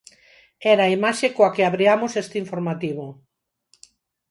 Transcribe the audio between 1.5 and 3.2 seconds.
que abriamos este informativo...